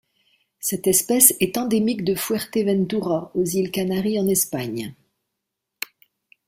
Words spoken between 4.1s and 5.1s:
en Espagne.